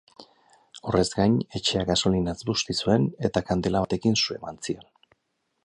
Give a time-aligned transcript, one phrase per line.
[0.91, 4.89] Horrez gain, etxea gasolinaz busti zuen eta kandela batekin su eman zion.